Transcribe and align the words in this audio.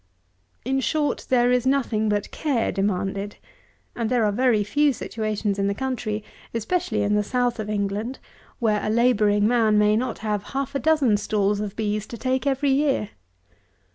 In 0.65 0.79
short, 0.79 1.27
there 1.29 1.51
is 1.51 1.67
nothing 1.67 2.09
but 2.09 2.31
care 2.31 2.71
demanded; 2.71 3.35
and 3.95 4.09
there 4.09 4.25
are 4.25 4.31
very 4.31 4.63
few 4.63 4.93
situations 4.93 5.59
in 5.59 5.67
the 5.67 5.75
country, 5.75 6.23
especially 6.55 7.03
in 7.03 7.13
the 7.13 7.21
south 7.21 7.59
of 7.59 7.69
England, 7.69 8.17
where 8.57 8.83
a 8.83 8.89
labouring 8.89 9.47
man 9.47 9.77
may 9.77 9.95
not 9.95 10.17
have 10.25 10.41
half 10.57 10.73
a 10.73 10.79
dozen 10.79 11.17
stalls 11.17 11.59
of 11.59 11.75
bees 11.75 12.07
to 12.07 12.17
take 12.17 12.47
every 12.47 12.71
year. 12.71 13.09